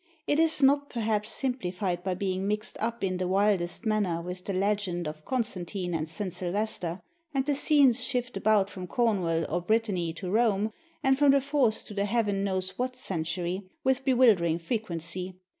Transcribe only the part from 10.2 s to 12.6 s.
Rome, and from the fourth to the Heaven